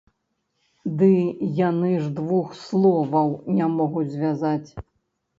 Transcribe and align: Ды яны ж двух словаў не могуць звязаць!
Ды 0.99 1.09
яны 1.59 1.91
ж 1.91 2.05
двух 2.19 2.55
словаў 2.61 3.29
не 3.59 3.67
могуць 3.75 4.07
звязаць! 4.15 4.69